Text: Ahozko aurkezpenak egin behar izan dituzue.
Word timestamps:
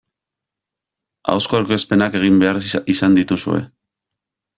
Ahozko 1.33 1.57
aurkezpenak 1.59 2.17
egin 2.21 2.39
behar 2.45 2.57
izan 2.95 3.19
dituzue. 3.19 3.61